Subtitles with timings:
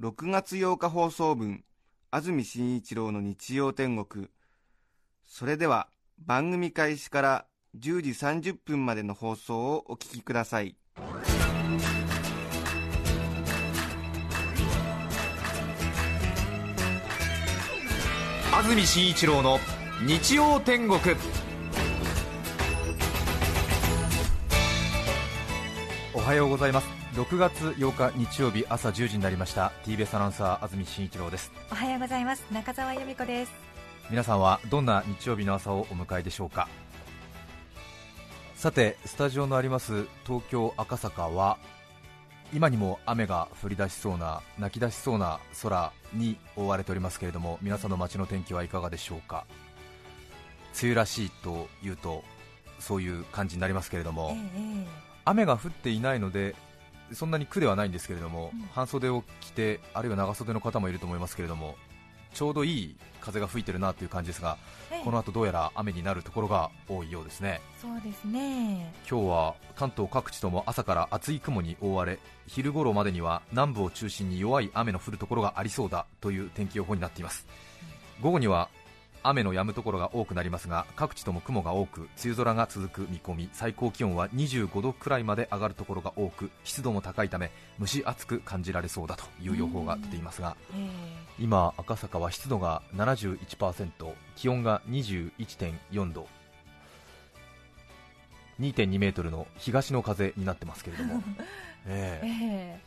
[0.00, 1.64] 6月8日放送分
[2.10, 4.28] 安住紳一郎の日曜天国。
[5.24, 7.46] それでは番組開始から
[7.78, 10.76] 10時30分までの放送をお聞きください。
[18.52, 19.58] 安住紳一郎の
[20.06, 21.00] 日曜天国。
[26.32, 26.88] はようございます。
[27.12, 29.70] 6月8日日曜日朝10時になりました。
[29.84, 31.52] TBS アナウンサー安住紳一郎です。
[31.70, 32.46] おはようございます。
[32.50, 33.52] 中澤由美子です。
[34.08, 36.70] 皆さんはどんな日曜日の朝をお迎えでしょうか？
[38.56, 41.58] さてスタジオのあります東京赤坂は
[42.54, 49.44] 今にも雨が降り出しそうな泣き出しそうな空に覆われておりますけれども皆さんの街の天気はいかがでしょうか？
[50.80, 52.24] 梅雨らしいというと
[52.78, 54.86] そういう感じになりますけれども、え
[55.24, 56.54] 雨が降っていないので
[57.12, 58.62] そんなに苦ではないんですけれども、うん。
[58.72, 61.76] 半袖を着てあるいは長袖の方もいると思いますけれども
[62.32, 64.56] ちょうどいい風が吹いてるなという感じですが、
[64.90, 65.04] ええ。
[65.04, 67.60] この後どうやら雨になるところが多いようですね。
[67.80, 68.92] そうですね。
[69.08, 77.46] 今日は関東各地とも朝から厚い雲に覆われ昼頃までには南部を中心に弱い雨の降るところがありそうだという天気予報になっています。
[78.22, 78.70] 午後には
[79.22, 83.50] 雨の止むところが多くなりますが各地とも雲が多く梅雨空が続く見込み。
[83.52, 90.88] 最高気温は25度くらいまで上がるところが多く湿度も高いため蒸し暑く感じられそうだという予報が出ていますがえ
[91.38, 96.28] 今赤坂は湿度が71%気温が21.4度。
[98.60, 101.22] 2.2メートルの東の風になってますけれども、
[101.86, 102.26] ええ。
[102.26, 102.80] え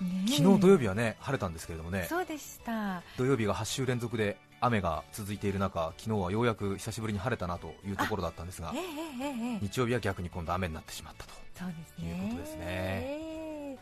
[0.00, 0.04] え。
[0.04, 0.28] ねえ。
[0.28, 2.06] 昨日土曜日はね晴れたんですけれどもね。
[2.08, 3.02] そうでした。
[3.16, 12.08] 土曜日が8週連続で雨が続いている中昨日はようやく久しぶりに晴れたなというところだったんですがえええ日曜日は逆に今度雨になってしまったと、そうですね。
[12.08, 13.78] いうことですね。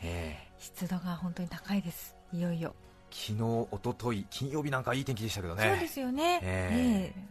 [0.59, 2.17] 湿度が本当に高いです。
[2.33, 2.75] いよいよ、
[3.11, 5.71] 昨日、一昨日金曜日なんかいい天気でしたけどね。
[5.71, 6.77] そうですよね、ええ。
[6.77, 7.31] ええ。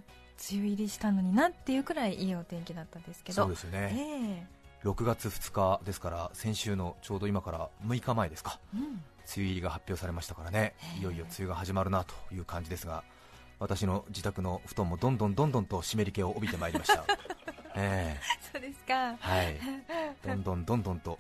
[0.51, 3.43] 梅雨入りしたのになっていうくらいいいお天気だったんですけど。
[3.43, 4.47] そうですよね、
[4.83, 8.59] え6月2日ですから先週のちょうど今から6日前ですか。
[8.75, 8.83] えうん。
[8.83, 9.01] 梅
[9.37, 10.73] 雨入りが発表されましたからね。
[10.99, 13.03] いよいよ梅雨が始まるなという感じですが
[13.59, 17.03] 私の自宅の布団もどんどんどんどんと湿り気を帯びてまいりました。
[17.75, 18.20] ええ。
[18.52, 19.16] そうですか。
[19.20, 19.59] はい。
[20.25, 21.20] どんどんどんどんと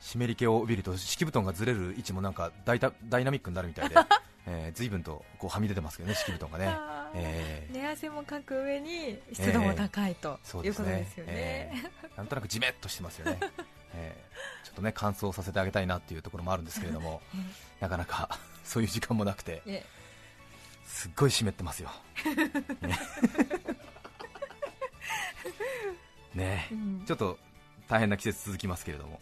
[0.00, 3.96] 湿り気を帯びると敷布団がずれる位置もなんかダイタダイナミックになるみたいで、
[4.46, 6.76] えー、随分とこうはみ出てますけどね敷布団がね、
[7.14, 7.72] ええ。
[7.72, 11.32] 寝汗もかく上に湿度も高いとそうですいうことねですよね。
[11.34, 11.72] え
[12.04, 12.10] え。
[12.16, 13.38] なんとなくじめっとしてますよね、
[13.94, 14.24] ええ。
[14.64, 17.20] ちょっとね乾燥させてあげたいなっていうところもあるんですけれども
[17.80, 19.62] なかなかそういう時間もなくて。
[19.66, 19.84] え
[20.92, 21.90] すっごい湿ってますよ。
[22.82, 22.98] ね。
[26.34, 26.68] ね。
[26.70, 27.02] えうん。
[27.06, 27.38] ちょっと
[27.88, 29.18] 大変な季節続きますけれども。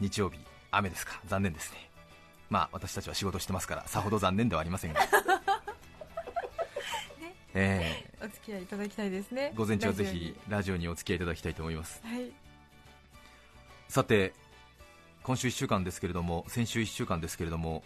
[0.00, 0.38] 日曜日
[0.70, 1.18] 雨ですか。
[1.26, 1.88] 残念ですね。
[2.50, 5.00] まあ私たちは仕事してますからさほど残念ではありませんが、
[7.54, 8.24] ええ。
[8.24, 9.52] お付き合いいただきたいですね。
[9.56, 10.88] 午前中はぜひラジオに。
[10.88, 12.02] お付き合いいただきたいと思います。
[12.04, 12.30] はい。
[13.88, 14.34] さて
[15.22, 17.82] 今週1週間ですけれども先週1週間ですけれども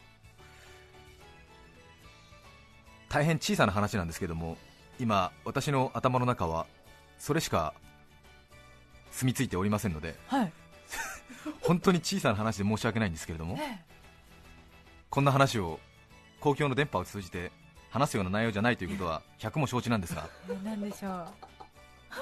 [3.08, 4.56] 大変小さな話なんですけれども
[4.98, 6.66] 今私の頭の中は
[7.18, 7.74] それしか
[9.10, 10.52] 住み着いておりませんのではい。
[11.62, 13.78] 本当に小さな話で申し訳ないんですけれどもえ
[15.10, 15.80] こんな話を
[16.40, 17.50] 公共の電波を通じて
[17.90, 21.26] 話すような内容じゃないということは100も承知なんですがえなんでしょう。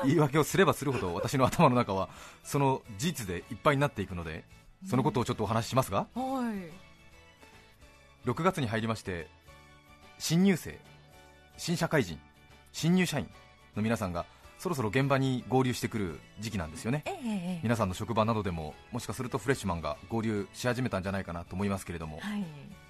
[0.04, 2.08] 言い訳をすればするほど私の頭の中は
[2.42, 4.44] その事実でいっぱいになっていくので
[4.88, 8.28] そのことをちょっとお話ししますがはい。
[8.28, 9.28] 6月に入りまして
[10.18, 10.78] 新入生
[11.56, 12.18] 新社会人
[12.72, 13.28] 新入社員
[13.76, 14.26] の皆さんが
[14.58, 17.02] そろそろ現場に合流してくる時期なんですよね。
[17.06, 17.18] えええ
[17.56, 22.44] え皆さんの職場などでももしかするとフレッシュマンが合流し始めたんじゃないかなと思いますけれどもはい。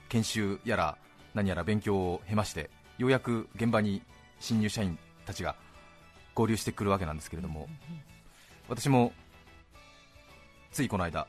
[0.09, 0.97] 研修やら
[1.35, 4.03] 何やら勉強を経ましてようやく現場に
[4.39, 5.57] 新入社員たちが
[6.35, 7.69] 合流してくるわけなんですけれども
[8.69, 9.13] 私も
[10.71, 11.27] ついこの間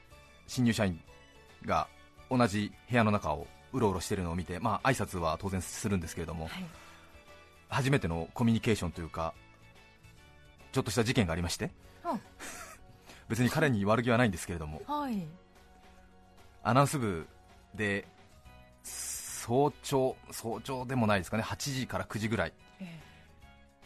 [0.48, 1.00] 新入社員
[1.66, 1.88] が
[2.30, 6.66] 同じ部屋の中をうろうろしているのを見てまあ挨拶は当然するんですけれどもはい。
[7.68, 9.34] 初めてのコミュニケーションというか
[10.72, 11.72] ちょっとした事件がありまして
[12.04, 12.18] あ
[13.28, 15.26] 別に彼に悪気はないんですけれどもはい。
[16.64, 17.28] アナウンス部
[17.76, 18.08] で
[18.84, 23.00] 早朝早朝でもないですかね8時から9時ぐらいえ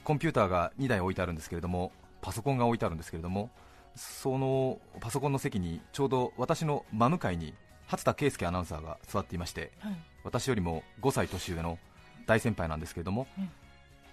[0.04, 1.92] コンピューターが2台置いてあるんですけれども
[2.22, 3.50] パソコンが置いてあるんですけれども
[3.96, 7.54] そのパソコンの席にちょうど私の真向かいに
[7.90, 9.96] 初田圭介アナウンサーが座っていましてはい。
[10.24, 11.80] 私よりも5歳年上の
[12.28, 13.50] 大先輩なんですけれども、うん。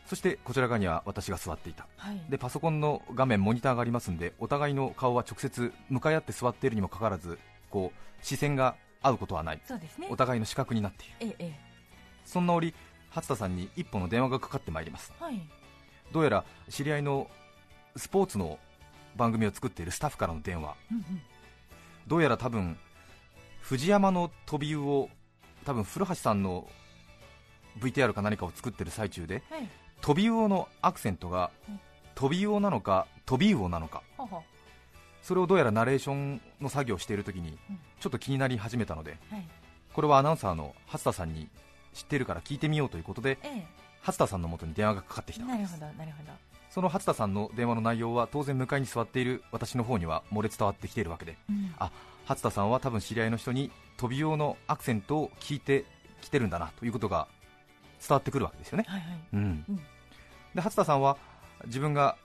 [0.06, 1.86] そしてこちら側には私が座っていた。
[1.96, 2.22] はい。
[2.30, 7.38] でパソコンの画面モニターがありますんでお互いの顔は直接向かい合って座っているにもかかわらず
[7.70, 9.60] こう視線が合うことはない。
[9.66, 10.08] そうですね。
[10.10, 11.36] お互いの視覚になっている。
[11.38, 11.60] えええ
[12.24, 12.74] そんな折
[13.10, 15.12] 初田さんに一本の電話がかかってまいります。
[15.20, 15.46] えはい。
[16.12, 17.28] どうやら知り合いの
[17.96, 18.58] スポーツの
[19.16, 20.76] 番組を作っているスタッフからの電話。
[20.90, 21.22] うんうん。
[22.06, 22.78] どうやら多分
[23.66, 25.10] 藤山の飛び魚を
[25.64, 26.68] 多分古橋さんの
[27.80, 29.68] VTR か何かを作ってる最中ではい。
[30.00, 31.80] 飛び魚のアクセントがうん
[32.14, 34.02] 飛び魚なのか飛び魚なのか。
[35.20, 37.78] それをどうやらナレーションの作業をしている時にうん。
[37.98, 39.48] ちょっと気になり始めたのではい。
[39.92, 41.48] これはアナウンサーの初田さんに
[41.92, 43.66] 知っているから聞いてみようということでえ
[44.00, 46.30] 初田さんの元に電話がかかってきえたなるほどなるほど。
[46.70, 51.74] その初田さんの電話の内容は当然向かいに座っている私の方には漏れ伝わってきているわけでうん。
[51.80, 51.90] あ
[52.26, 55.84] 初田さんは多分知り合いの人に飛び用のアクセントを聞いて
[56.20, 57.28] きてるんだなということが
[58.00, 59.18] 伝わってくるわけですよね、はいはい。
[59.32, 59.64] うん。
[59.68, 59.76] うん。
[60.54, 61.16] で初田さんは
[61.66, 62.16] 自分が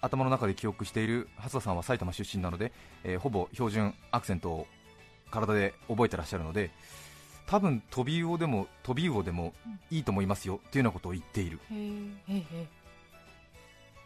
[0.00, 2.72] 頭の中で記憶している初田さんは埼玉出身なので、
[3.04, 4.66] えーほぼ標準アクセントを
[5.30, 6.70] 体で覚えてらっしゃるので
[7.46, 9.54] 多分飛び魚でも飛び魚でも
[9.90, 11.58] いいと思いますよというようなことを言っている。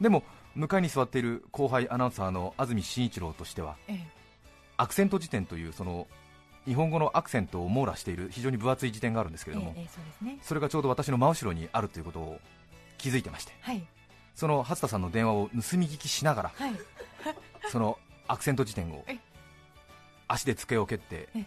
[0.00, 0.22] でも
[0.54, 4.21] 向かいに座っている後輩アナウンサーの安住紳一郎としてはええ
[4.82, 6.08] アクセント辞典というその
[6.66, 10.38] 日本語のアクセントを網羅している非常に分厚い辞典があるんですけれども、ええええそうですね。
[10.42, 12.40] それがちょうど私の真後ろにあるということを
[12.98, 13.86] 気づいてましてはい。
[14.34, 16.72] その初田さんの電話を盗み聞きしながらはい。
[17.70, 17.96] その
[18.26, 19.18] アクセント辞典をえ
[20.26, 21.44] 足で机を蹴ってえ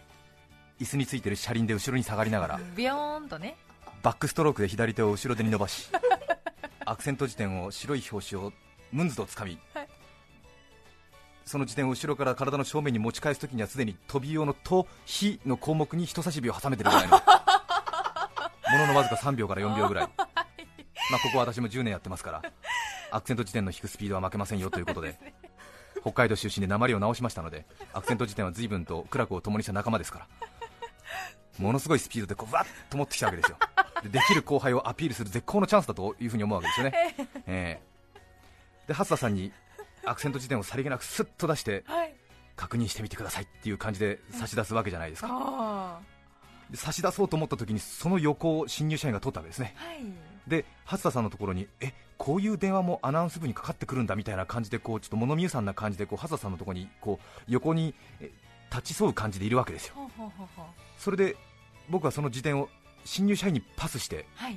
[0.80, 3.56] 椅子についてる車輪で後ろに下がりながらビヨーンとね。
[4.02, 5.90] バックストロークで左手を後ろ手に伸ばし
[6.86, 8.52] アクセント辞典を白い表紙を
[8.92, 9.75] ムンズとつかみ、はい
[11.46, 17.16] その辞典を後ろから体の正面に持ち返すときにはすでに飛び用の「と」「ひ」の項目に人差し指を挟めてるぐらいの。
[18.68, 22.42] もののわずか3秒から4秒ぐらい、まあ、ここは私も10年やってますから。
[23.12, 25.16] アクセント辞典の引くスピードは負けませんよということで。
[26.02, 30.26] 北海道出身で鉛を直しましたのでアクセント辞典は随分と苦楽を共にした仲間ですから。
[31.58, 33.56] ものすごいスピードでこうわっと持ってきたわけですよ。
[34.02, 37.16] でできる後輩をアピールする絶好のチャンスだというふうに思うわけですよね、
[37.46, 37.82] ええ。
[38.88, 39.52] で初田さんに
[40.06, 42.14] アクセント辞典をさりげなくスッと出してはい。
[42.56, 46.00] 確認してみてくださいっていう感じで差し出すわけじゃないですか。
[46.74, 49.74] 差し出そうと思った時にその横を新入社員が取ったわけですね。
[49.78, 49.98] あはい。
[50.48, 58.30] で初田さんのところにえこういう電話もアナウンス部にかかってくるんだみたいな感じでこうちょっと物見ゆさんな感じでこう初田さんのところにこう横にえ
[58.70, 59.94] 立ち添う感じでいるわけですよ。
[60.98, 61.36] それで
[61.90, 62.68] 僕はその辞典を
[63.04, 64.56] 新入社員にパスしてはい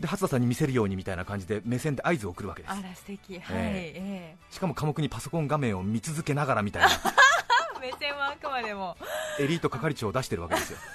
[0.00, 2.72] で初田さんに見せるようにみたいな感じで目線で合図を送るわけです。
[2.72, 3.38] あら素敵。
[3.38, 4.36] はいええ。
[4.50, 6.88] しかも科目にパソコン画面を見続けながらみたいな。
[6.88, 8.96] え 目線はあくまでも。
[9.38, 10.78] エリート係長を出してるわけですよ。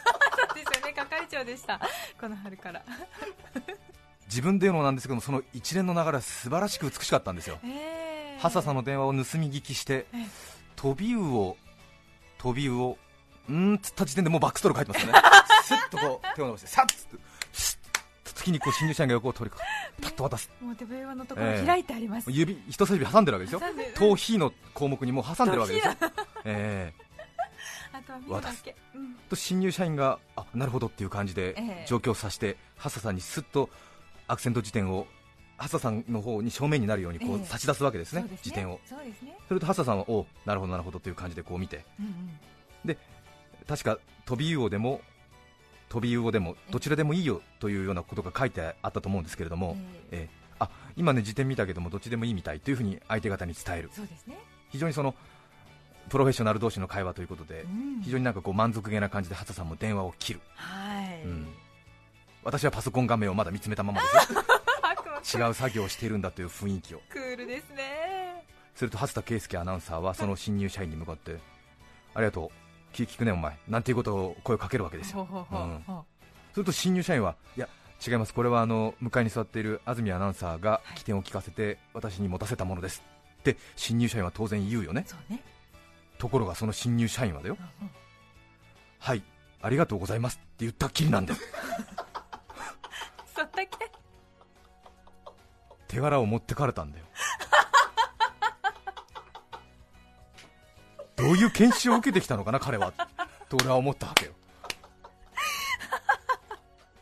[0.48, 0.94] そうですよね。
[0.94, 1.80] 係長でした。
[2.20, 2.84] この春から。
[4.28, 7.60] 自分で言うのもなんですけどもその一連の流れは素晴らしく美しかったんですよ。
[7.64, 8.40] ええ。
[8.40, 10.28] ハサさんの電話を盗み聞きしてええ。
[10.76, 11.58] 飛び魚を
[12.38, 12.98] 飛び魚を
[13.48, 15.46] うーんっつった時点でもうバックストローク入ってますよね。
[15.64, 17.18] スッとこう手を伸ばしてさっつって。
[17.18, 17.18] ス
[18.46, 19.64] ッと次にこう新入社員が横を通りかか
[20.02, 20.50] パッと渡す。
[20.62, 23.62] もう手笛のところ開いてあります、指人差し指挟んでるわけですよ。
[23.96, 25.94] 頭皮の項目にもう挟んでるわけですよ。
[26.46, 27.06] ええ。
[27.94, 31.86] あとは見るだけ、うん、と新入社員があなるほどっていう感じでええ。
[31.88, 33.70] 状況を察して、ハッサさんにすっと
[34.28, 35.08] アクセント辞典を
[35.58, 37.46] ハッサさんの方に正面になるようにこうええ。
[37.46, 38.80] 差し出すわけですね、そうです辞典を。
[38.86, 39.38] そうですね。
[39.48, 41.86] それとハッサさんはおなるほどなるほどという感じでこう見て。
[42.00, 42.98] うんうん。
[43.66, 45.02] 確か飛び魚でも
[45.96, 49.78] 飛び魚でもどちらでもいいよというようなことが書いてあったと思うんですけれども、
[50.12, 50.30] ええ。
[50.30, 53.90] えあ今ね辞典見たけどもどっちでもいいみたいというふうに相手方に伝える。
[53.94, 54.38] えそうですね、
[54.72, 55.16] 非常にその
[56.10, 58.02] プロフェッショナル同士の会話ということで、うん。
[58.02, 60.42] 非常になんかこう満足げな感じでハッサさんも電話を切る。
[60.56, 61.48] はい、うん。
[62.44, 64.08] 私はパソコン画面をまだ見つめたままで
[65.24, 65.48] すよ。
[65.48, 67.02] 違う作業をしているんだという雰囲気を。
[67.10, 68.46] クールですね。
[68.76, 71.40] すると初田圭介アナウンサーはその新入社員に向かって
[72.14, 72.65] ありがとう
[72.96, 73.58] 気聞くねお前。
[73.68, 75.28] なんていうことを声をかけるわけですよ。
[76.54, 77.68] すると新入社員はいや
[78.06, 78.34] 違います。
[78.34, 83.04] これはあの向かいに座っている安住アナウンサーが起点を聞かせて私に持たせたものです。
[83.40, 85.06] って新入社員は当然言うよね。
[85.30, 85.44] ね、
[86.18, 87.58] ところがその新入社員はだよ。
[87.60, 87.92] うんうん。
[89.00, 89.24] はい。
[89.62, 91.40] ありがとうございますって言ったっきりなんだよ。
[93.36, 93.92] そんだけ？
[95.90, 97.06] 手柄を持ってかれたんだよ
[101.26, 102.94] どういう研修を受けてきたのかな彼は。
[103.50, 104.34] と俺は思ったわけよ。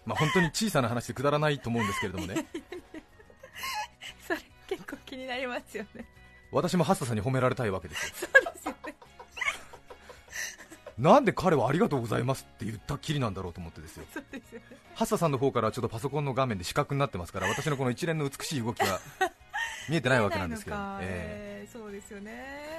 [0.06, 2.46] まあ、本当に小さな話でくだらないと思うんですけれどもね。
[4.26, 6.06] それ結構気になりますよね。
[6.54, 8.30] 私もハッサさんに褒められたいわけですよ。
[8.34, 8.96] そうですよね。
[10.98, 14.06] なんで彼はありがとうございますって言ったっきりなんだろうと思ってですよ。
[14.14, 14.78] そうですよね。
[14.96, 19.02] ハッサさんの方からちょっとパソコンの画面で四角になってますから私のこの一連の美しい動きが
[19.90, 21.00] 見えてないわけなんですけど、 見えないのか。
[21.02, 21.68] ええ。
[21.70, 22.73] ーそうですよね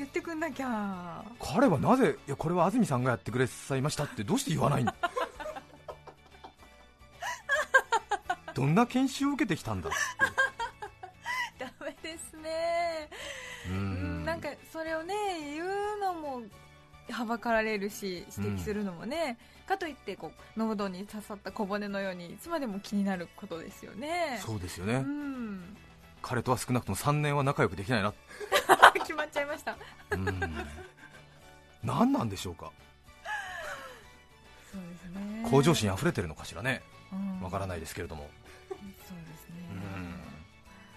[0.00, 1.22] 言ってくんなきゃ。
[1.26, 4.94] え彼はなぜいやこれは安住さんがやってくれさいましたってどうして言わないんだ
[8.54, 9.90] どんな研修を受けてきたんだ
[11.58, 13.10] ダメですね。
[13.68, 15.14] ううんんなんかそれをね
[15.54, 15.68] 言う
[16.00, 16.42] のも
[17.10, 24.38] はばかられるし指摘するのもね、かといってこう喉に刺さった小骨のようにいつまでも気になることですよね。
[24.40, 25.76] そうですよね、うん。
[26.22, 28.14] 彼とは少なくとも3年は仲良くできないな
[29.30, 29.76] っちゃいました。
[30.10, 30.40] うん。
[31.82, 32.70] 何なんでしょうか。
[34.70, 35.48] そうですね。
[35.48, 36.82] 向上心あふれてるのかしらね。
[37.12, 37.40] うん。
[37.40, 38.28] わからないですけれども、
[38.68, 38.84] そうで
[39.38, 39.54] すね。
[39.70, 40.10] うん。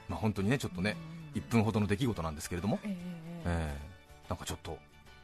[0.09, 0.97] まあ、本当にねちょっとね
[1.35, 1.41] うん。
[1.41, 2.97] 1分ほどの出来事なんですけれども、え
[3.45, 3.77] え
[4.29, 4.77] なんかちょっと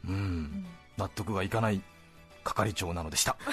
[0.05, 0.65] うん、うん。
[0.97, 1.81] 納得がいかない
[2.43, 3.35] 係長なのでした。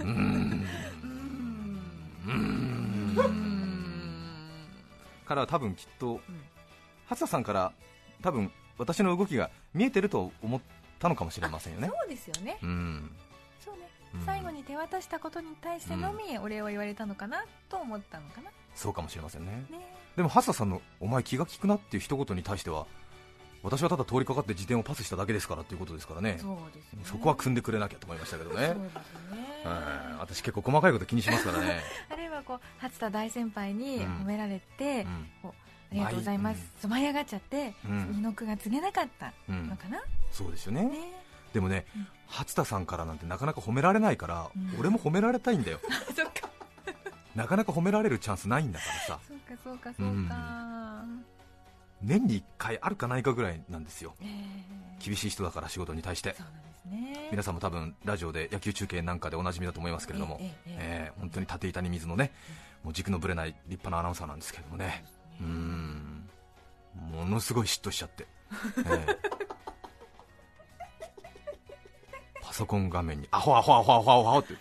[0.00, 0.43] うーん
[5.34, 6.20] 彼は多分きっと、
[7.06, 7.72] 初田さんから
[8.22, 10.60] 多分私の動きが見えてると思っ
[11.00, 11.88] たのかもしれませんよね。
[11.88, 12.56] そうですよね。
[12.62, 13.10] うん。
[13.64, 13.80] そうね。
[14.14, 14.24] うん。
[14.24, 18.50] 最後に手渡したことに対してのみお礼を言われたのかなと思ったのかな。
[18.76, 19.66] そうかもしれませんね。
[19.70, 19.80] ね。
[20.14, 22.86] でも初田さんのお前気が利くなっていう一言に対しては
[23.64, 26.38] 私はただ通りかかって自転をパスしただけですからっていうことですからね。
[26.40, 27.04] そうですよね。
[27.04, 28.68] そこは組んでくれなきゃと思いましたけどね。
[28.68, 29.64] そうですよね。
[29.64, 29.68] う
[30.12, 31.82] ん私結構細かいこと気にしますからね、
[32.44, 34.02] こう初田大先輩にうん。
[34.22, 35.06] 褒められて、
[35.42, 35.50] うん。
[35.50, 35.52] あ
[35.92, 36.90] りがとうございます、うん。
[36.90, 38.12] 舞い上がっちゃって、うん。
[38.12, 40.84] 二の句が告げなかったうんのかな、そうですよね。
[40.84, 40.90] ね。
[41.52, 42.06] でもね、うん。
[42.26, 44.78] 初田さんからなんてなかなか褒められないから、うん。
[44.78, 45.80] 俺も褒められたいんだよ。
[47.34, 49.20] なかなか褒められるチャンスないんだからさ。
[49.26, 51.04] そうかそうかそうか、
[52.04, 54.14] 年に1回あるかないかぐらいなんですよ。
[54.20, 54.28] えー
[55.04, 56.34] 厳しい人だから仕事に対して。
[56.86, 57.28] ね。
[57.30, 62.32] 皆さんも多分ラジオで野球中継なんかでおなじみだと思いますけれども、えええええー本当に縦板に水のね
[62.82, 65.04] もう軸のぶれない立派なアナウンサーなんですけれどもね。
[65.40, 66.28] うーん。
[67.12, 68.26] ものすごい嫉妬しちゃって、
[68.86, 69.18] ええ。
[72.40, 74.54] パソコン画面にアホアホアホアホアホアホって。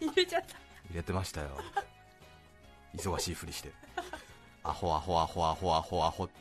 [0.00, 0.48] 入れちゃった。
[0.88, 1.48] 入れてましたよ。
[2.96, 3.72] 忙しいふりして
[4.68, 6.28] アホアホアホアホアホアホ。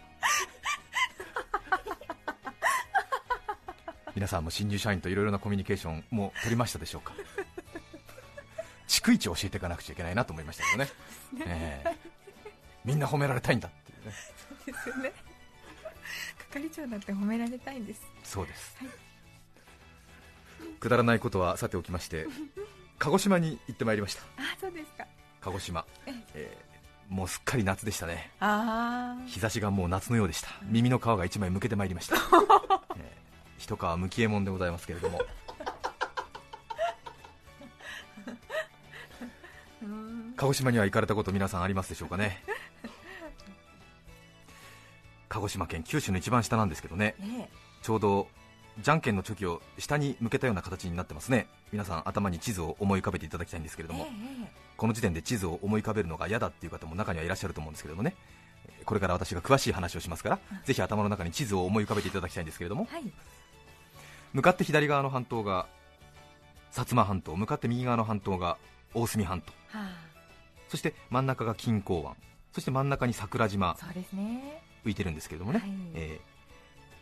[4.16, 7.14] 皆さんも新入社員といろいろなコミュニケーションも取りましたでしょうか？
[8.88, 10.90] 逐一教えていかなくちゃいけないなと思いましたけどね。
[11.46, 11.84] え。
[11.86, 11.96] え
[12.84, 14.14] みんな褒められたいんだっていうね。
[14.66, 15.14] ですよね。
[16.52, 18.02] 係長だって褒められたいんです。
[18.24, 18.90] そうです、はい。
[20.80, 22.26] くだらないことはさておきまして
[22.98, 24.22] 鹿児島に行ってまいりました。
[24.38, 25.06] あそうですか。
[25.42, 25.86] 鹿児島。
[26.08, 26.58] え、え。
[26.72, 26.75] ー
[27.10, 28.32] もうすっかり夏でしたね。
[28.40, 30.50] あ日差しがもう夏のようでした。
[30.64, 32.16] 耳の皮が一枚むけてまいりました、
[32.98, 33.26] えー
[33.58, 35.22] 一皮むきえもんでございますけれども。
[40.38, 42.44] 鹿児島には行かれたこと皆さんありますでしょうかね。
[45.30, 47.16] 鹿児島県九州の一番下なんですけどね。
[47.20, 47.50] ね
[47.82, 48.28] ちょうど
[48.80, 51.48] じゃんけんのチョキを下に向けたような形になってますね。
[51.72, 54.08] 皆さん頭に地図を思い浮かべていただきたいんですけれども、え
[54.44, 58.16] えこの時点で地図を思い浮かべるのが嫌だっていう方も中にはいらっしゃると思うんですけれどもね。
[58.68, 62.86] えーこれから私が詳しい話をしますから、ぜひ頭の中に地図を思い浮かべていただきたいんですけれども。
[62.86, 63.04] はい。
[64.34, 65.66] 向かって左側の半島が
[66.72, 68.58] 薩摩半島向かって右側の半島が
[68.94, 69.54] 大隅半島。
[69.70, 69.90] は
[70.70, 72.16] そして真ん中が錦江湾
[72.52, 74.62] そして真ん中に桜島あそうですね。
[74.86, 75.70] 浮いてるんですけれどもね、はい。
[75.96, 76.36] えー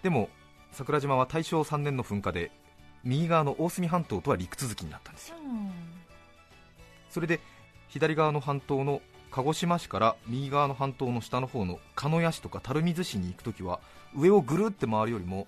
[0.04, 0.30] でも
[0.74, 2.52] 桜島は大正3年の噴火で
[3.04, 5.38] 右側の大隅半島とは陸続きになったんですよ。
[5.38, 5.72] うん。
[7.10, 7.40] それで
[7.94, 13.80] 左側の半島の鹿児島市から右側の半島の下の方の鹿屋市とか垂水市に行くときは
[14.18, 15.46] 上をぐるって回るよりも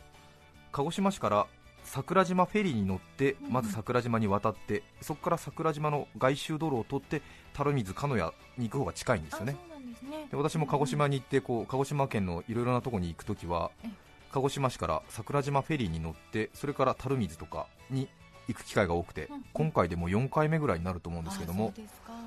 [0.72, 1.48] 鹿児島市から
[1.86, 7.24] 桜島フェリーに乗ってうんまず桜島に渡ってそこから桜島の外周道路を通って
[7.58, 9.56] 垂水鹿屋に行く方が近いんですよね。
[9.92, 13.90] ですねで私も鹿児島に行ってこう鹿児島県のいろいろなところに行くときはええ。
[14.32, 18.08] 鹿児島市から桜島フェリーに乗ってそれから垂水とかに
[18.48, 21.74] 行く機会が多くて今回でもう4回目ぐらいになると思うんですけども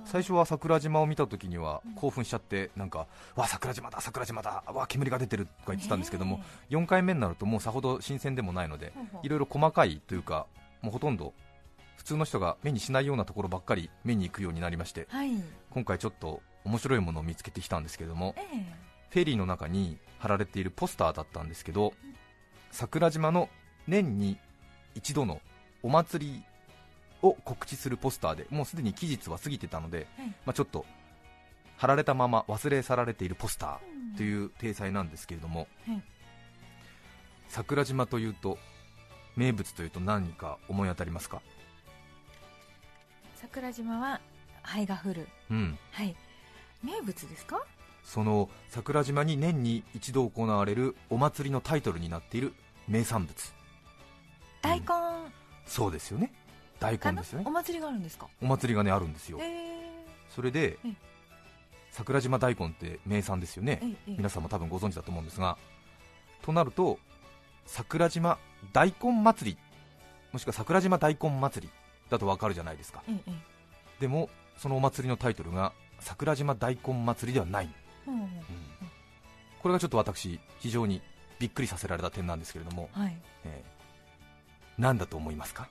[0.04, 1.92] 最初は桜島を見たときにはうん。
[1.94, 10.46] 興奮しちゃってなんかわ桜島だ桜島だわ煙が出てるとか言ってたんですけどもね4回目になるともうさほど新鮮でもないのでいろいろ細かいというか
[10.82, 11.32] もうほとんど
[11.96, 15.30] 普通の人が目にしないようなところばっかり目に行くようになりましてはい。
[15.70, 18.88] 今回ちょっと面白いものを見つけてきたんですけどもええ。
[19.10, 21.92] フェリーの中に貼られているポスターだったんですけど
[22.70, 23.48] 桜島の
[23.86, 24.38] 年に
[24.94, 25.40] 一度の
[25.82, 26.42] お祭り
[27.22, 30.26] を告知するポスターでもうすでに期日は過ぎてたので、はい。
[30.28, 30.86] まあ、ちょっと
[31.76, 36.02] 貼られたまま忘れ去られているポスターという体裁なんですけれども、はい。
[37.48, 38.58] 桜島というと
[39.36, 41.40] 名物というと何か思い当たりますか、
[43.36, 44.20] 桜島は
[44.62, 45.28] 灰が降る。
[45.50, 46.16] うん、はい。
[46.82, 47.64] 名物ですか？
[48.04, 52.54] その桜島に年に一度行われるお祭りのタイトルになっている
[52.86, 53.52] 名産物。
[54.62, 54.86] 大根。
[55.66, 56.32] そうですよね
[56.80, 57.44] 大根ですよね。
[57.46, 58.28] お祭りがあるんですか？
[58.40, 59.38] お祭りがねあるんですよ。
[59.40, 59.78] え
[60.30, 60.92] それでええ。
[61.90, 63.80] 桜島大根って名産ですよね。
[63.82, 64.14] ー、えええ。
[64.16, 65.58] 皆さんも多分ご存知だと思うんですが
[66.42, 66.98] となると
[67.66, 68.38] 桜島
[68.72, 69.58] 大根祭り
[70.32, 71.72] もしくは桜島大根祭り
[72.10, 73.02] だとわかるじゃないですか。
[73.08, 73.32] えええ
[74.00, 77.70] でもそのお祭りのタイトルが桜島大根祭りではない、
[78.06, 78.28] うんうんうん。
[79.60, 81.02] これがちょっと私非常に
[81.40, 83.18] びっくりさせられた点なんですけれども、はい。
[83.44, 83.78] えー
[84.80, 85.68] 何だと思いますか？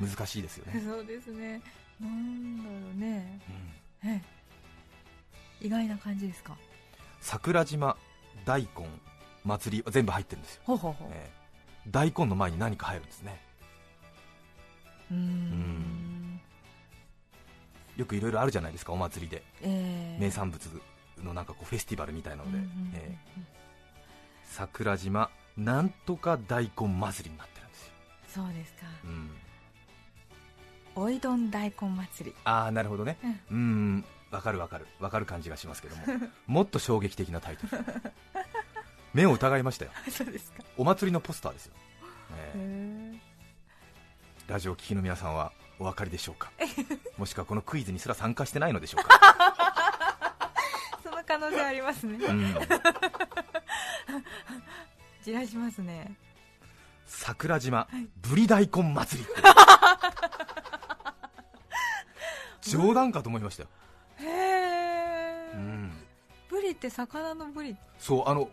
[0.00, 1.60] 難しいですよね、そうですね。
[2.00, 3.40] なんだろうね。
[4.02, 4.10] うん。
[4.10, 4.22] え
[5.60, 5.66] え。
[5.66, 6.56] 意外な感じですか？
[7.20, 7.96] 桜島
[8.46, 8.68] 大根
[9.44, 11.08] 祭りは全部入ってるんですよ、ほうほうほう。
[11.12, 11.40] えー
[11.88, 13.40] 大根の前に何か入るんですね。
[15.10, 16.40] うーん。
[17.96, 19.42] よくいろいろあるじゃないですかお祭りで。
[19.62, 20.20] ええ。
[20.20, 20.68] 名産物
[21.24, 22.58] のなんかこうフェスティバルみたいなので、
[24.44, 27.92] 桜島なんとか大根祭りになってるんですよ、
[28.28, 28.86] そうですか。
[29.04, 29.30] うん、
[31.00, 32.36] おいどん大根祭り。
[32.44, 33.16] ああなるほどね。
[33.22, 33.40] うん。
[33.50, 34.86] うんわかるわかる。
[35.00, 36.02] わかる感じがしますけども。
[36.46, 37.84] もっと衝撃的なタイトル。
[39.14, 39.90] 目を疑いましたよ。
[40.10, 40.62] そうですか。
[40.76, 41.72] お祭りのポスターですよ、
[42.36, 42.52] え。
[42.54, 43.16] へー。
[43.16, 43.20] え
[44.46, 46.52] ラジオ聴きの皆さんはお分かりでしょうか？
[47.16, 49.18] もしくはこのクイズにすら参加してないのでしょうか、
[51.02, 52.24] その可能性ありますね。
[52.26, 52.54] うん、
[55.24, 56.14] じらしますね。
[57.06, 58.06] 桜島はい。
[58.20, 59.42] ぶり大根祭りって
[62.62, 63.68] 冗談かと思いましたよ、
[64.18, 65.92] へえ、うん、
[66.48, 67.76] ブリって魚のブリ？
[67.98, 68.48] そうあの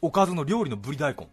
[0.00, 1.28] おかずの料理のぶり大根。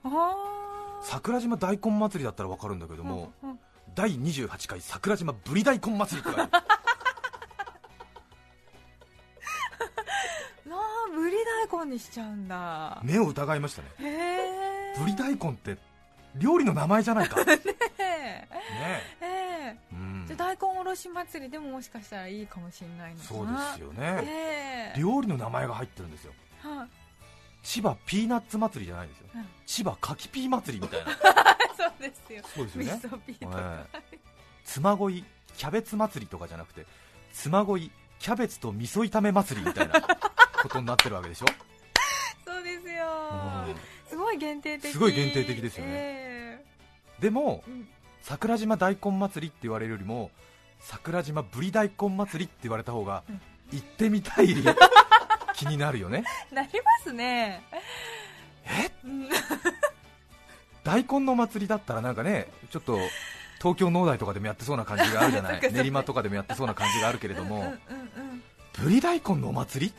[1.02, 3.60] 桜島大根祭りだったら分かるんだけども、うんうん。
[3.96, 6.52] 第28回桜島ぶり大根祭りってある。
[10.70, 10.80] なあ
[11.16, 11.38] ブリ
[11.72, 13.00] 大根にしちゃうんだ。
[13.02, 13.88] 目を疑いましたね。
[14.02, 15.78] へえぶり大根って
[16.36, 17.38] 料理の名前じゃないか。
[17.44, 17.60] ね
[17.98, 18.48] え
[20.30, 24.24] じゃあ大根おろし祭りでももしかしたらいいかもしれないのかそうなですよね。
[24.28, 25.00] ええ。
[25.00, 26.34] 料理の名前が入ってるんですよ。
[26.62, 26.88] は
[27.64, 29.26] 千葉ピーナッツ祭りじゃないんですよ。
[29.34, 31.12] うん千葉柿ピー祭りみたいな。
[31.76, 32.44] そうですよ。
[32.44, 33.02] 味そうですよね。
[33.04, 33.88] 噌ピーとか、
[34.66, 35.26] 妻恋
[35.58, 36.86] キャベツ祭りとかじゃなくて
[37.34, 40.00] 妻恋キャベツと味噌炒め祭りみたいな
[40.62, 41.46] ことになってるわけでしょ、
[42.46, 43.06] そうですよ。
[43.68, 43.76] うん。
[44.08, 44.92] すごい限定的。
[44.92, 45.92] すごい限定的ですよね。
[45.94, 46.66] え
[47.20, 47.90] でもえうん
[48.30, 50.30] 桜島大根祭りって言われるよりも
[50.80, 53.42] 桜島ぶり大根祭りって言われた方がうん。
[53.72, 54.48] 行ってみたい
[55.54, 56.24] 気になるよね。
[56.52, 57.62] なりますね。
[58.66, 58.90] え？
[59.04, 59.30] うん。
[60.84, 62.98] 大根の祭りだったらなんかねちょっと
[63.60, 65.62] 東京農大とかでもやってそうな感じがあるじゃない？
[65.74, 67.76] 練馬とかでもやってそうな感じがあるけれども、
[68.82, 69.94] ぶり大根のお祭り？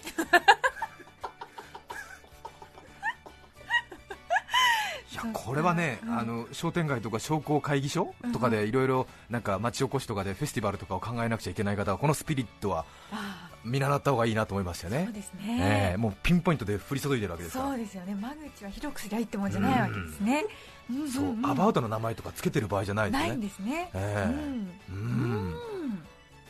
[5.32, 14.98] これはね、うんあの商店街とか商工会議所とかでいろいろなんか町おこしとかでフェスティバルとかを考えなくちゃいけない方はこのスピリットはあ見習った方がいいなと思いましたよね。
[15.02, 17.68] あそうですえねえもうピンポイントで降り注いでるわけですから。
[17.70, 18.14] そうですよね。
[18.14, 20.44] 間口は広くすりゃいいってもんじゃないわけですね。
[20.90, 20.96] うん。
[20.96, 23.90] うんうんそうアバウトの名前とかつけてる場合じゃないですないんねですね。
[23.94, 24.92] ええ。
[24.92, 25.56] うん。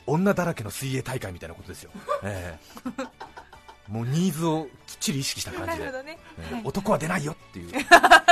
[0.06, 1.90] 女だらけの水泳大会みたいなことですよ、
[2.22, 2.58] え
[2.98, 3.92] え。
[3.92, 6.18] もうニーズをきっちり意識した感じで、ね。
[6.38, 6.54] ええ。
[6.54, 6.62] はい。
[6.64, 7.70] 男は出ないよっていう、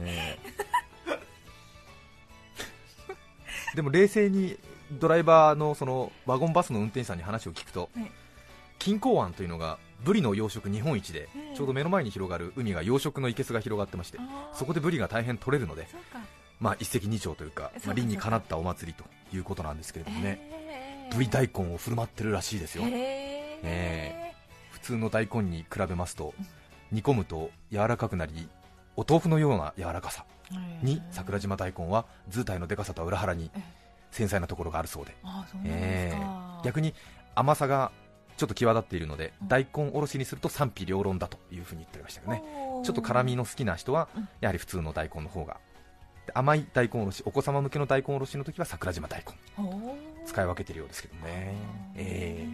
[0.00, 0.56] ええ
[3.74, 4.56] でも冷静に
[4.92, 8.10] ドライバーのそのワゴンバスの運転手さんに話を聞くと、はい。
[8.78, 14.18] 錦江湾というのがブリの養殖日本一で、ええちょうど目の前に広がる海が養殖の生けすが広がってまして
[14.52, 15.88] そこでブリが大変取れるので、
[16.60, 19.04] まあ、一石二鳥というか、まあ、理にかなったお祭りと
[19.34, 21.14] いうことなんですけれどもね、へー。
[21.14, 24.34] ブリ大根を振る舞ってるらしいですよ、へええ。
[24.70, 26.34] 普通の大根に比べますと
[26.92, 28.48] 煮込むと柔らかくなり
[28.96, 30.24] お豆腐のような柔らかさ
[30.82, 33.62] に桜島大根は図体のでかさとは裏腹にええ。
[34.10, 35.14] 繊細なところがあるそうで。
[35.64, 36.14] え
[36.64, 36.94] 逆に
[37.34, 37.92] 甘さが
[38.36, 39.48] ちょっと際立っているのでうん。
[39.48, 42.42] 大根おろしにすると賛否両論だというふうに言ってましたけどね。
[42.84, 44.28] ちょっと辛みの好きな人はうん。
[44.40, 45.58] やはり普通の大根の方が
[46.26, 49.34] で甘い大根おろしお子様向けの大根おろしの時は桜島大根
[50.26, 51.54] 使い分けてるようですけどね、
[51.94, 52.42] ええ。
[52.42, 52.48] へ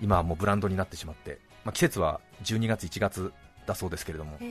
[0.00, 3.32] 今はもうブランドになってしまって、まあ、季節は12月1月
[3.66, 4.44] だそうですけれどもえ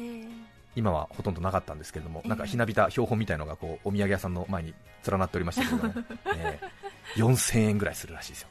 [0.76, 2.30] 今はほとんどなかったんですけれども、ええ。
[2.30, 4.74] なんかひなびた標本みたいのがこうお土産屋さんの前に
[5.08, 5.94] 連なっておりましたけれども、
[6.36, 8.48] えー4000円ぐらいするらしいですよ、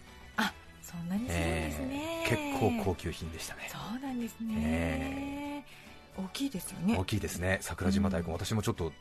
[0.83, 6.97] そんなにするんですね、えー結構高級品でしたね、そうなんですね、え大きいですよね。
[6.99, 8.93] 大きいですね、桜島大根、私もちょっと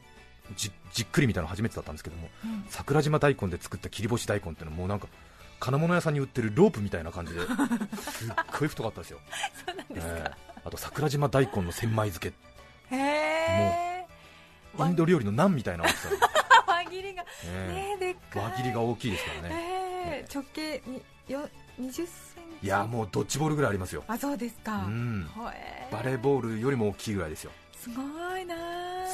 [0.56, 2.66] じじっくり見たの初めてだったんですけども、うん。
[2.70, 5.08] 桜島大根で作った切り干し大根っていうのはもうなんか
[5.60, 9.20] 金物屋さんに売ってるロープみたいな感じですっごい太かったですよ、
[9.68, 12.49] そうなんですえか、ーあと桜島大根の千枚漬け、
[12.92, 14.06] へえ
[14.80, 16.10] インド料理のナンみたいな大きさ。
[16.10, 16.16] で、
[16.68, 17.26] 輪切りが。
[17.46, 17.98] え。
[17.98, 18.44] ねでっかい。
[18.44, 20.34] ー輪切りが大きいですからね、えー。
[20.34, 21.50] 直径によ
[21.80, 22.10] 20センチ。
[22.62, 25.30] いやもうドッジボールぐらいありますよ、あそうですか、うん。
[25.92, 28.56] バレーボールよりも大きいぐらいですよ、すごいな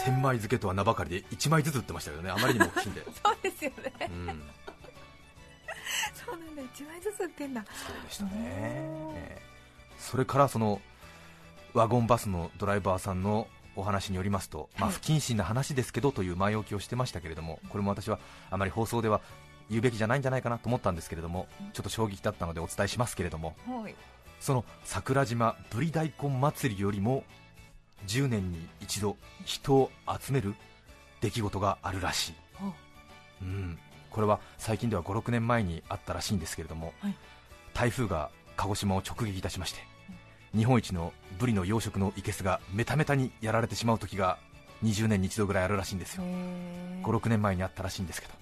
[0.03, 3.93] 千枚漬けとは名ばかりで1枚ずつ売ってましたけどね、あまりにも大きいんで、 そうですよね。
[4.09, 4.43] うん、
[6.15, 6.61] そうなんだ。
[6.63, 7.63] 1枚ずつ売ってんだ。
[7.65, 9.13] そうでしたね、おー。
[9.15, 9.45] えー
[9.97, 10.81] それからその
[11.73, 19.21] ワゴンバスのドライバーさんのお話によりますと、まあ、はい不謹慎な話ですけどという前置きをしてましたけれども、これも私はあまり放送では
[19.69, 23.95] 言うべきじゃないんじゃないかなと思ったんですけれども、ちょっと衝撃だったのでお伝えしますけれども、はい。
[24.39, 27.23] その桜島ぶり大根祭りよりも
[28.07, 30.55] 10年に一度人を集める
[31.21, 32.71] 出来事があるらしい、ほう
[33.41, 33.79] うん、
[34.11, 37.15] これは最近では56年前にあったらしいんですけれども、はい。
[37.73, 39.81] 台風が鹿児島を直撃いたしまして
[40.55, 44.37] 日本一のブリの養殖の生けすがメタメタにやられてしまう時が
[44.83, 46.23] 20年に一度ぐらいあるらしいんですよ。
[46.25, 47.03] へー。
[47.03, 48.33] 56年前にあったらしいんですけど。
[48.33, 48.35] へ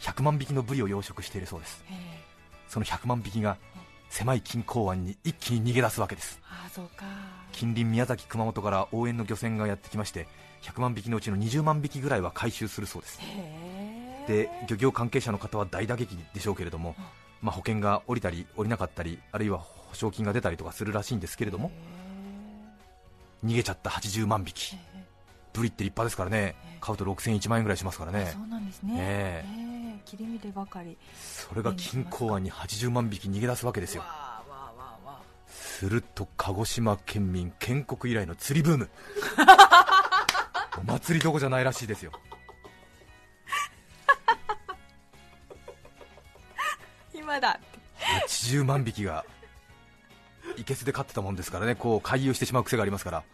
[0.00, 1.84] 100万匹のブリを養殖しているそうです。
[2.68, 3.56] その100万匹が
[4.08, 6.40] 狭い金港湾に一気に逃げ出すわけです。
[6.44, 7.04] ああそうか。
[7.52, 10.28] 近隣宮崎熊本から応援の漁船がやってきまして
[10.62, 13.20] 100万匹のうちの20万匹ぐらいは回収するそうです。
[14.26, 16.96] で漁業関係者の方は大打撃でしょうけれども、
[17.42, 21.70] まあ、保険が下りたり下りなかったりあるいは保証金が出たりとかするらしいんですけれども
[23.44, 24.76] 逃げちゃった80万匹。
[25.52, 26.54] ブリって立派ですからね。
[26.74, 28.30] え買うと6001万円ぐらいしますからね。
[28.32, 28.94] そうなんですね。
[28.98, 29.44] え。
[30.04, 30.98] 切り身でばかり。
[31.18, 34.04] それが金港湾に80万匹逃げ出すわけですよ。
[35.48, 38.90] すると鹿児島県民建国以来の釣りブーム。
[40.78, 42.12] お祭りどこじゃないらしいですよ
[47.26, 47.58] 今だ。
[47.60, 49.24] って80万匹が
[50.56, 51.74] いけすで飼ってたもんですからね。
[51.74, 53.24] こう回遊してしまう癖がありますから。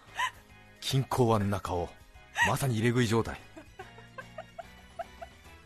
[0.80, 1.90] 金港湾の中を
[2.48, 3.38] まさに入れ食い状態。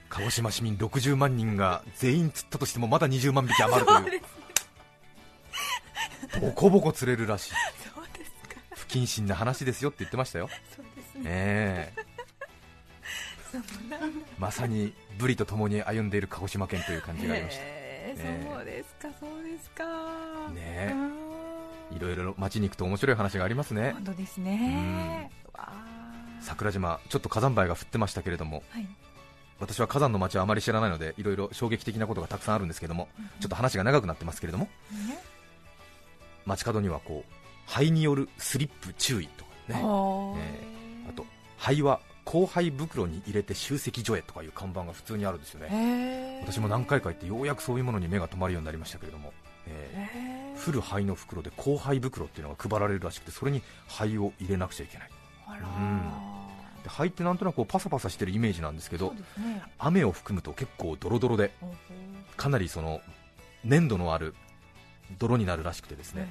[0.09, 4.21] 鹿児島市民60万人が全員釣ったとしてもまだ20万匹余るという。
[6.41, 7.53] ボコボコ釣れるらしい。
[8.75, 10.49] 不謹慎な話ですよって言ってましたよ。
[11.15, 11.23] ね。
[11.25, 11.93] え。
[14.37, 17.63] まさにブリと共に歩んでいる鹿児島県という感じがありました。
[17.63, 18.49] へーね。
[18.55, 19.85] そうですかそうですか。
[20.53, 20.95] ね。
[21.93, 23.93] いろいろ街に行くと面白い話がありますね。
[23.93, 25.31] 本当ですね。
[26.41, 28.87] 桜島ちょっと火山灰が降ってましたけれどもはい。
[29.59, 33.09] 私は火山の街はあまり知らないのでいろいろ衝撃的なことがたくさんあるんですけども
[33.41, 35.19] ちょっと話が長くなってますけれどもね。
[36.45, 37.33] 街角にはこう
[37.67, 39.75] 灰によるスリップ注意とかね。
[41.09, 46.41] あと灰は後灰袋に入れて集積所へとかいう看板が普通にあるんですよね。
[46.43, 49.33] 私も何回か行ってようやくそういうものに目が留まるようになりましたけれども、
[49.69, 55.11] えー降る灰の袋で後灰袋っていうのが配られるらしくてそれに灰を入れなくちゃいけない。
[55.49, 56.01] うん。
[56.83, 59.63] で灰ってなんとなくこうパサパサしてるイメージなんですけどね。
[59.79, 61.53] 雨を含むと結構ドロドロで
[62.37, 63.01] かなりその
[63.65, 64.35] 粘度のある
[65.19, 66.29] 泥になるらしくてですうね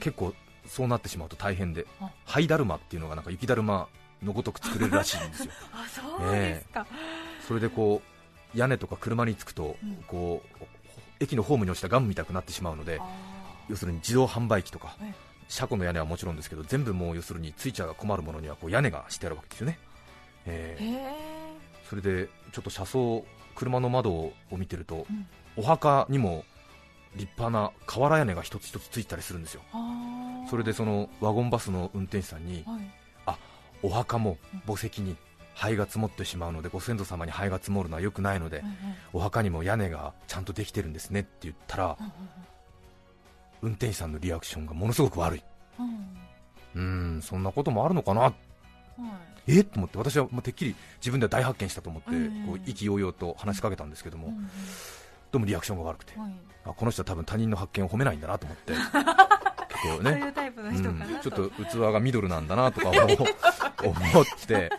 [0.00, 0.34] 結構
[0.66, 2.10] そうなってしまうと大変であ。
[2.26, 3.88] 灰だるまっていうのがなんか雪だるま
[4.24, 5.52] のごとく作れるらしいんですよ。
[5.72, 6.86] あそうですか。
[7.46, 8.02] それでこ
[8.54, 9.96] う屋根とか車につくとうん。
[10.06, 10.64] こう
[11.20, 13.06] 駅のホームに落ちたガムみたくなってしまうのであ
[13.68, 15.14] 要するに自動販売機とかええ。
[15.48, 19.78] 車庫の屋根はもちろんですけど全部もう要するについちゃ困るものにはこう屋根がしてあるわけですよね、
[20.46, 21.34] えー
[21.88, 25.26] それでちょっと車窓車の窓を見てると、うん。
[25.56, 26.44] お墓にも
[27.14, 29.62] 立派な瓦屋根が一つ一つついたりするんですよ。
[30.50, 33.03] それでそのワゴンバスの運転手さんにはい
[33.84, 35.14] お墓も墓石に
[35.54, 38.64] 灰が積もってしまうのでご先祖様に灰が積もるのは良くないので、
[39.12, 42.12] お墓にも屋根がちゃんとできてるんですねって言ったらうん
[43.62, 45.42] 運転手さんのリアクションがものすごく悪い。
[45.78, 45.86] うん。
[46.74, 48.34] うーんそんなこともあるのかな。
[49.46, 49.60] え？
[49.60, 54.32] っと思って私はもうてっきり自分では大発見したと思って、うんこう意気揚々と話しかけたんですけども、
[55.30, 56.34] どうもリアクションが悪くて、はい。
[56.64, 58.72] あこの人は多分他人の発見を褒めないんだなと思って。
[59.84, 60.32] 結構ね。
[61.22, 62.90] ちょっと器がミドルなんだなとか
[63.84, 64.70] 思って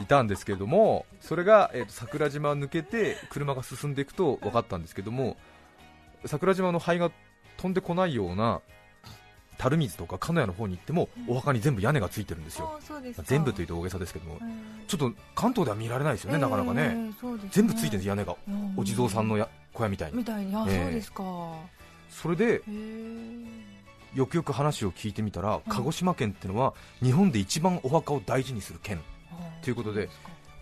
[0.00, 5.36] いたんですけれどもそれが、えーと桜島抜けて車が進んでいくと分かったんですけども
[6.26, 7.10] 桜島の灰が
[7.56, 8.60] 飛んでこないような
[9.58, 12.78] 垂水とか鹿屋の方に行ってもお墓に全部屋根がついてるんですよ、
[13.22, 14.84] 全部というと大げさですけども、うん。
[14.88, 17.14] ちょっと関東では見られないですよね、なかなかえね、
[17.50, 18.74] 全部ついてるんです、屋根が、うん。
[18.76, 20.52] お地蔵さんのや小屋みたいに、みたいに。
[20.52, 21.22] そうですか。
[22.10, 22.62] それで
[24.14, 29.00] よくよく話を聞いてみたら、鹿児島県ってのは日本で一番お墓を大事にする県、
[29.62, 30.08] ということで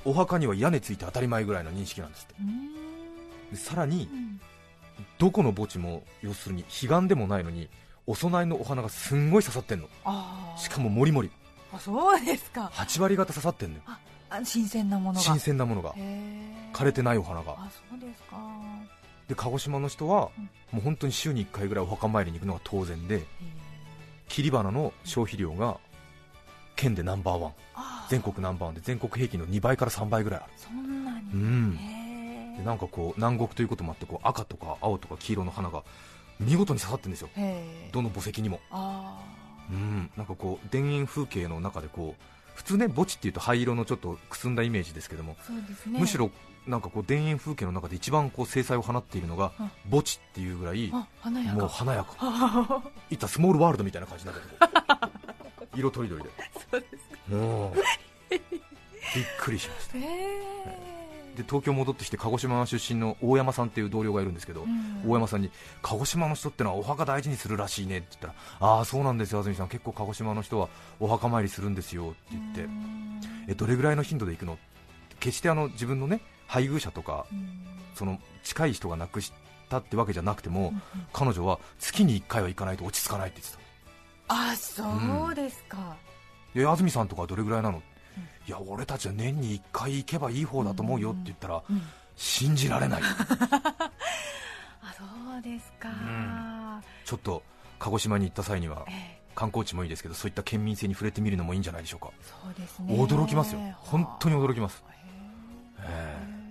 [0.05, 4.41] お墓には屋根ついて当たり前ぐらいの認識なんですって、さらにうん。
[5.19, 7.69] どこの墓地も要するに彼岸でもないのに、
[8.07, 9.89] お供えのお花がすんごい刺さってんの、
[10.57, 11.31] しかももりもり、
[11.73, 12.71] あそうですか。
[12.75, 13.77] 8割方刺さってんの。
[13.77, 15.21] よ、あ新鮮なものが。
[15.21, 15.95] 新鮮なものが、
[16.73, 17.53] 枯れてないお花が。
[17.53, 18.37] あそうですか
[19.29, 20.45] で鹿児島の人はうん。
[20.73, 23.25] もう本当に週に1回ぐらいお墓参りに行くのが当然で
[24.29, 25.79] 切り花の消費量が
[26.77, 27.53] 県でナンバーワン。
[28.09, 30.53] 全国ナンバーワンで全国平均の2倍から3倍ぐらいある。
[30.57, 31.31] そんなに。
[31.33, 31.79] うん。
[31.79, 35.83] へでなんかこう南国ということもあってこう赤とか青とか黄色の花が
[36.41, 37.29] 見事に刺さってるんですよ。
[37.93, 38.61] どの墓石にも。
[38.71, 39.21] あ
[39.71, 40.11] うん。
[40.17, 42.23] なんかこう田園風景の中でこう
[42.55, 45.37] 普通ね墓地っていうと灰色のちょっとくすんだイメージですけども
[45.87, 45.99] ね。
[45.99, 46.31] むしろ
[46.67, 49.71] なんかこう田園風景の中で一番こう精彩を放っているのがうん。
[49.91, 51.59] 墓地っていうぐらいあ華やか。
[51.59, 52.15] もう華やか。
[52.21, 52.83] あ。
[53.11, 55.17] いったスモールワールドみたいな感じになって
[55.67, 56.31] る 色とりどりで。
[56.71, 57.75] そうですもう
[58.31, 59.95] びっくりしました。
[61.37, 65.03] で東京戻ってきて鹿児島出身の大山さんっていう同僚がいるんですけど、うん。
[65.07, 69.69] 大山さんに鹿児島の人ってのはお墓大事にするらしいねって言ったらああそうなんですよ安住さん。
[69.69, 70.69] 結構鹿児島の人は
[71.01, 74.59] お墓参りするんですよって言って、うんえどれぐらいの頻度で行くの？
[75.19, 76.21] 決してあの自分のね
[76.53, 77.59] 配偶者とかうん。
[77.95, 79.33] その近い人が亡くし
[79.71, 80.83] たってわけじゃなくても、うんうん。
[81.13, 83.59] 彼女は月に1回は行かないと落ち着かないって言って
[84.29, 84.35] た。
[84.51, 85.97] あそうですか。
[86.55, 87.83] で安住さんとかはどれぐらいなの、
[88.47, 91.83] いや俺たちは年に1回行けばいい方だと思うよって言ったら、うん。
[92.17, 93.03] 信じられない。
[94.83, 95.89] あそうですか。
[95.89, 96.83] ん。
[97.07, 97.43] ちょっと
[97.79, 99.23] 鹿児島に行った際にはええ。
[99.35, 102.11] 観光地もいいですけどそういった県民性に触れてみるのもいいんじゃないでしょうか。
[102.21, 102.95] そうですね。
[102.95, 103.61] 驚きますよ。
[103.79, 104.85] 本当に驚きます。
[105.81, 106.42] へええ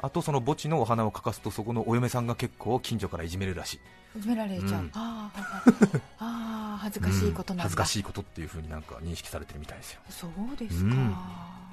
[0.00, 3.74] あとその墓地のお花を欠かすとそこのお嫁さんが結構近所からいじめるらし
[4.14, 4.18] い。
[4.18, 4.90] いじめられちゃう、うん。
[4.94, 10.00] あーあ恥ずかしいことなんだ、うん恥ずかしいことっていう風になんか認識されてるみたいですよ。
[10.10, 10.94] そうですか、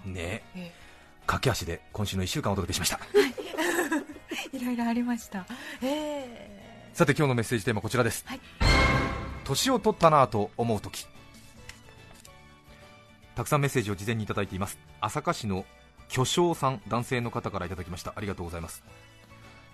[0.06, 0.14] うん。
[0.14, 0.44] ね。
[0.56, 0.72] え
[1.26, 3.00] 駆け足で今週の1週間お届けしました。
[4.54, 5.46] え いろいろありました。
[5.82, 6.92] ええ。
[6.94, 8.40] さて今日のメッセージテーマこちらです、はい。
[9.44, 11.08] 年を取ったなぁと思う時。
[13.36, 14.78] たくさんメッセージを事前にいただいています。
[15.02, 15.66] 朝霞市の
[16.14, 18.14] 巨匠さん男性の方からいただきました。
[18.16, 18.84] ありがとうございます。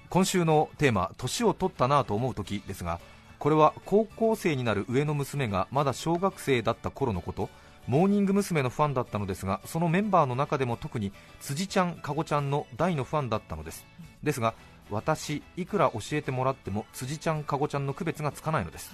[0.09, 3.01] 今週のテーマ年を取ったなぁと思う時ですが
[3.39, 7.49] これは高校生になる上の娘がまだ小学生だった頃のこと
[7.87, 8.63] モーニング娘。
[8.63, 13.85] のファンだったのですがそのメンバーの中でも特に辻ちゃん、かごちゃんの大のファンだったのです。
[14.23, 14.53] ですが
[14.89, 18.91] 私いくら教えてもらっても辻ちゃん、かごちゃんの区別がつかないのです。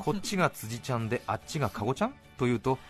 [0.00, 2.14] こっちが辻ちゃんであっちがかごちゃん？
[2.36, 2.80] というと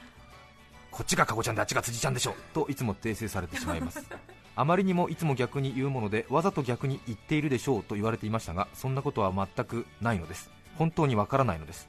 [0.94, 4.06] こっちがかごちゃんであっちが辻ちゃんでしょといつも訂正されてしまいます。
[4.54, 10.50] あまりにもいつも逆に言うものでわざと逆に言っているでしょうと言われていましたがそんなことは全くないのです。
[10.76, 11.88] 本当にわからないのです。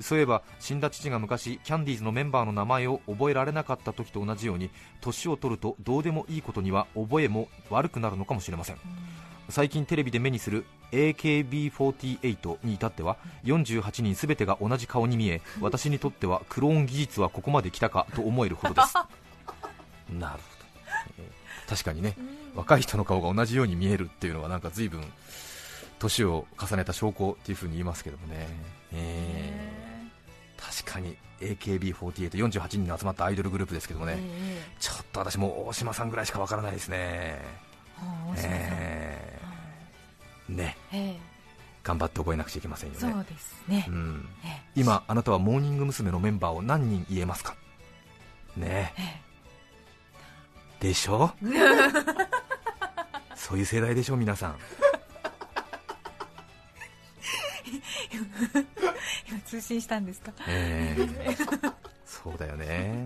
[0.00, 8.76] そういえば死んだ父が昔キャンディーズのメンバーの名前を覚えられなかった時と同じように年を取るとどうでもいいことには覚えも悪くなるのかもしれません。
[9.50, 18.94] 最近テレビで目にする AKB48 に至っては48人全てが同じ顔に見え私にとってはクローン技術はここまで来たかと思えるほどです。
[20.12, 20.42] なるほど、
[21.18, 22.16] えー確かにね
[22.54, 25.02] 若い人の顔が同じように見えるっていうのはなんか随分
[25.98, 28.46] 年を重ねた証拠っていう風に言いますけどもね、
[28.92, 29.82] えー
[30.84, 36.96] 確かに AKB4848 人の集まったアイドルグループですけどもね、えちょっと私も大島さんぐらいしかわからないですね。
[38.36, 38.91] えー
[40.56, 40.76] ね。
[40.92, 41.32] ええ。
[41.82, 43.00] 頑張って覚えなくちゃいけませんよね。
[43.00, 44.62] そうですね、うん、ええ。
[44.80, 46.10] 今あなたはモーニング娘。
[46.12, 47.56] のメンバーを何人言えますか？
[48.56, 48.94] ね。
[48.96, 49.20] え
[50.78, 51.32] でしょ？
[53.34, 54.56] そういう世代でしょ皆さん。
[59.28, 60.32] 今通信したんですか？
[60.46, 61.72] えー
[62.04, 63.04] そうだよね。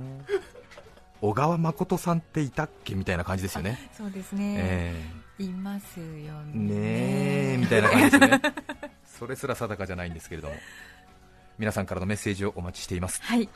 [1.23, 2.95] 小川誠さんっていたっけ？
[2.95, 3.91] みたいな感じですよね。
[3.97, 5.05] そうですね、え
[5.39, 6.05] いますよ
[6.53, 8.43] ねみたいな感じですよね
[9.05, 10.55] それすら定かじゃないんですけれども
[11.59, 13.49] 皆さんからのメッセージをお待ちしていますはい。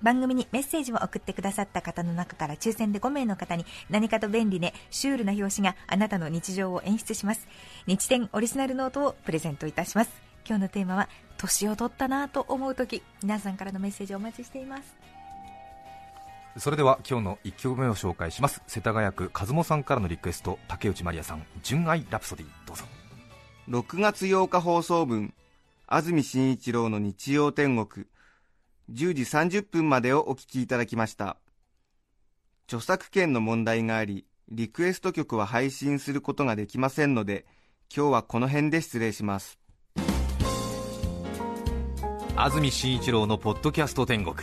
[0.00, 7.48] 番組にメッセージを送ってくださった方の中から抽選で5名の方に何かと便利でシュールな表紙があなたの日常を演出します。
[7.86, 10.10] 日展オリジナルノートをプレゼントいたします。
[10.48, 14.96] 今日のテーマは、年を取ったなぁと思うとき、皆さんからのメッセージをお待ちしています。
[16.58, 18.62] それでは今日の1曲目を紹介します。
[18.66, 22.84] 世田谷区和茂さんからのリクエスト竹内まりやさん純愛ラプソディどうぞ。
[23.68, 25.32] 6月8日放送分
[25.86, 28.06] 安住紳一郎の日曜天国
[28.90, 31.36] 10時30分までをお聞きいただきました。
[32.66, 37.46] 著作権の問題がありリクエスト曲は配信することができませんので
[37.94, 39.58] 今日はこの辺で失礼します。
[42.34, 44.36] 安住紳一郎のポッドキャスト天国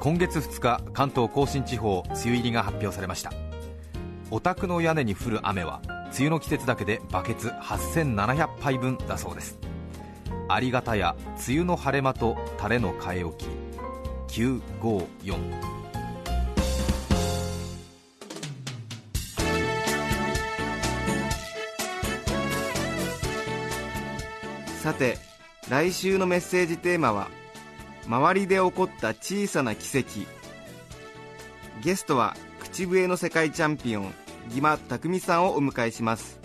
[0.00, 3.32] 今月2日関東甲信地方梅雨入りが発表されました。
[4.30, 9.58] お宅の屋根に降る雨は梅雨の季節だけでバケツ8700杯分だそうです。
[10.48, 11.16] ありがたや
[11.48, 13.48] 梅雨の晴れ間と晴れの替え置き。
[14.28, 15.34] 954
[24.80, 25.18] さて
[25.68, 27.28] 来週のメッセージテーマは
[28.08, 30.26] 「周りで起こった小さな奇跡」
[31.82, 34.14] ゲストは口笛の世界チャンピオン
[34.48, 36.40] 義間匠さんをお迎えします。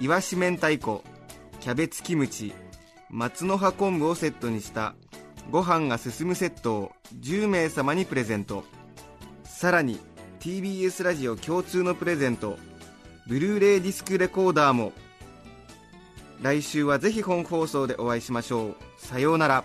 [0.00, 1.04] いわし明太子
[1.60, 2.54] キャベツキムチ
[3.10, 4.94] 松の葉昆布をセットにした
[5.50, 8.64] ご飯が進むセットを10名様にプレゼント。
[9.44, 10.00] さらに
[10.38, 12.56] TBS ラジオ共通のプレゼント
[13.26, 14.92] ブルーレイディスクレコーダーも。
[16.40, 18.76] 来週はぜひ本放送でお会いしましょう。
[18.96, 19.64] さようなら。